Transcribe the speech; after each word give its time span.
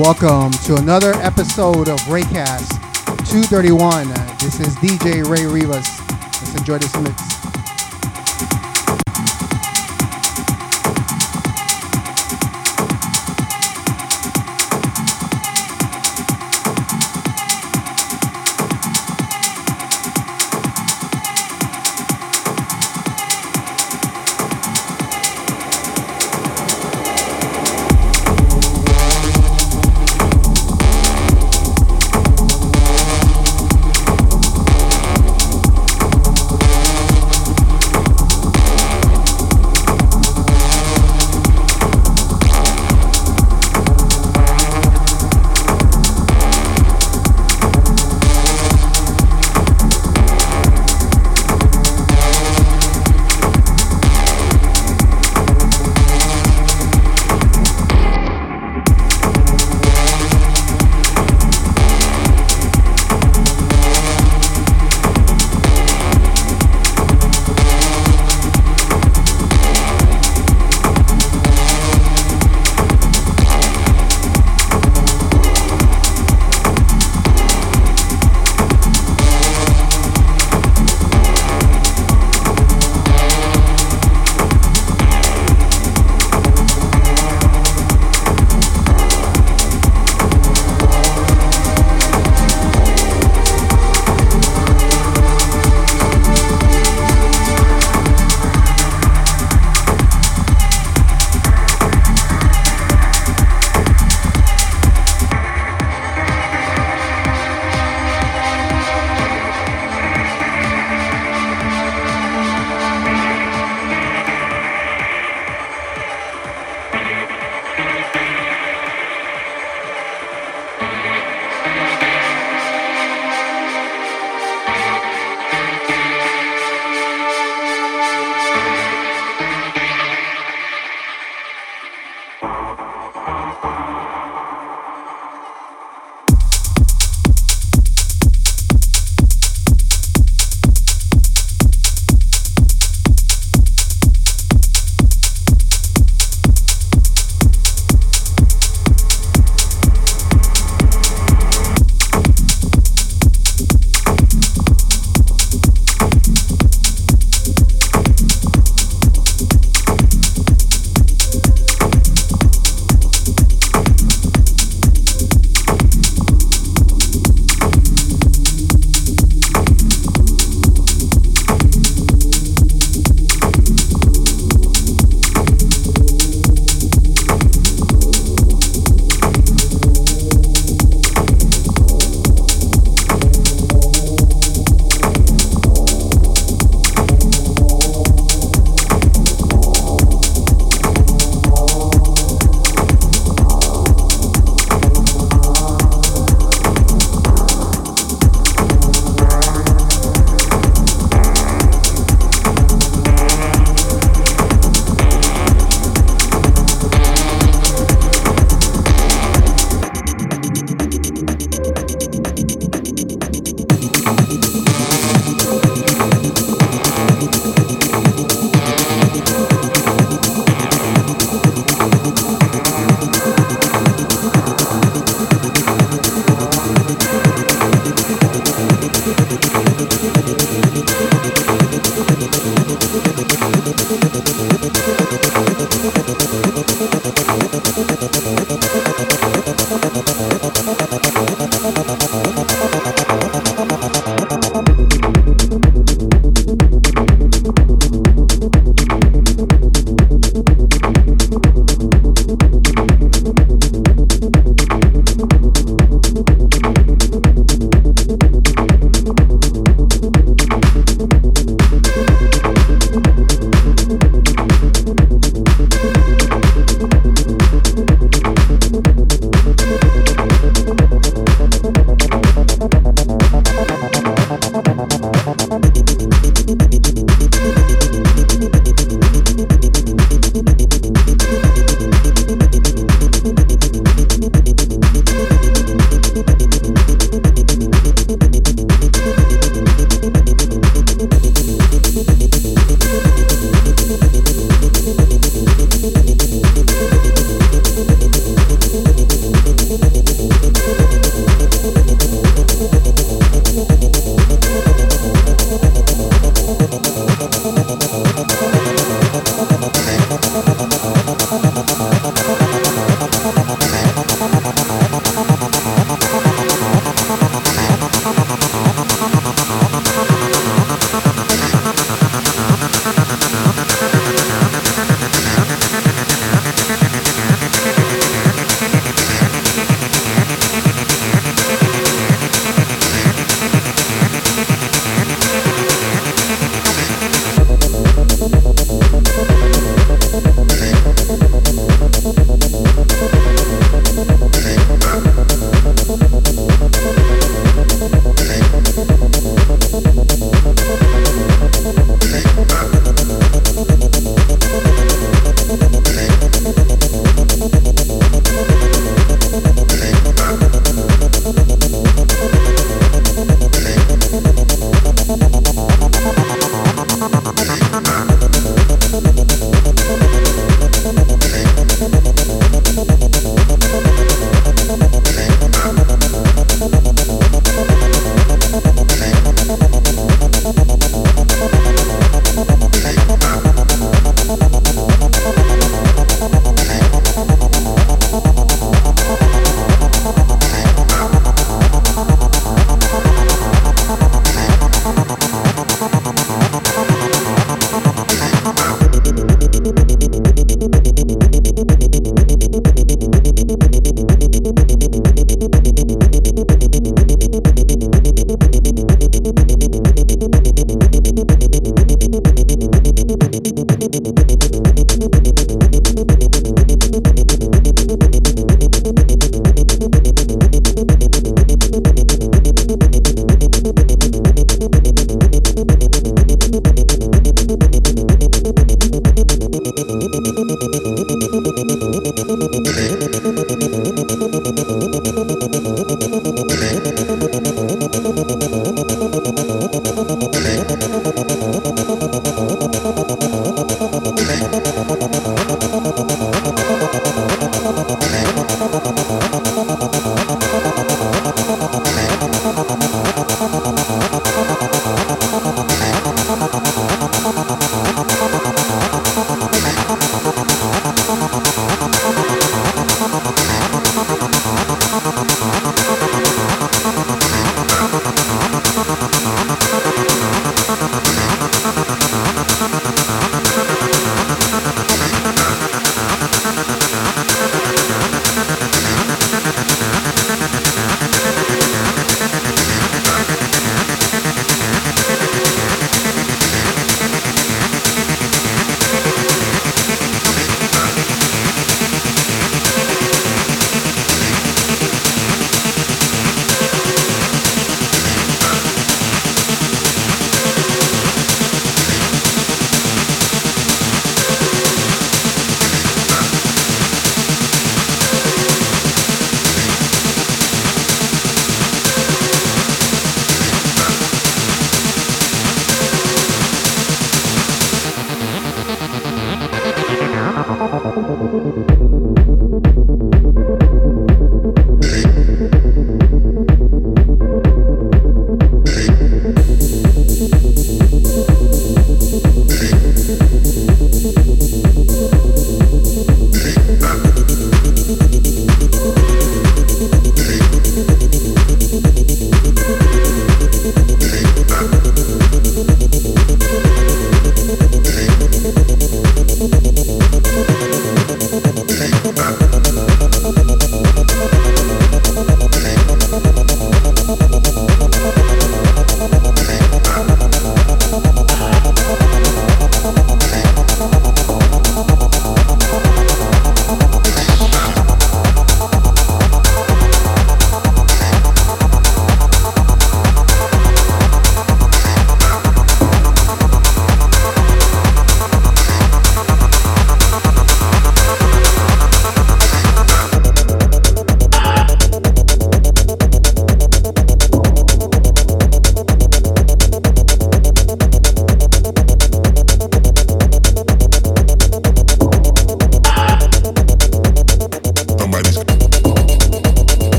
Welcome 0.00 0.50
to 0.64 0.76
another 0.76 1.12
episode 1.16 1.90
of 1.90 2.00
ReyCast 2.04 2.70
231. 3.30 4.08
This 4.38 4.58
is 4.58 4.74
DJ 4.76 5.28
Rey 5.28 5.44
Rivas. 5.44 6.00
Let's 6.10 6.54
enjoy 6.54 6.78
this 6.78 6.96
mix. 7.02 7.29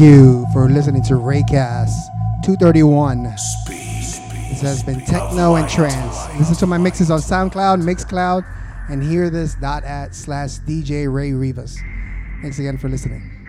You 0.00 0.46
for 0.54 0.66
listening 0.70 1.02
to 1.02 1.14
ReyCast 1.14 1.92
231. 2.42 3.22
This 3.22 4.62
has 4.62 4.82
been 4.82 5.04
Techno 5.04 5.56
and 5.56 5.68
Trance. 5.68 6.38
Listen 6.38 6.54
to 6.56 6.66
my 6.66 6.78
mixes 6.78 7.10
on 7.10 7.18
SoundCloud, 7.18 7.82
Mixcloud, 7.82 8.46
and 8.88 9.02
hear 9.02 9.28
this 9.28 9.56
dot 9.56 9.84
at 9.84 10.14
slash 10.14 10.52
DJ 10.60 11.12
Rey 11.12 11.32
Rivas. 11.32 11.78
Thanks 12.40 12.58
again 12.58 12.78
for 12.78 12.88
listening. 12.88 13.39